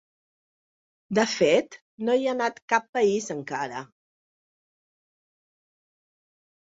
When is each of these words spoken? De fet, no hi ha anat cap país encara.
De 1.17 1.25
fet, 1.33 1.77
no 2.07 2.15
hi 2.21 2.25
ha 2.29 2.33
anat 2.37 2.57
cap 2.73 2.89
país 2.99 3.29
encara. 3.37 3.83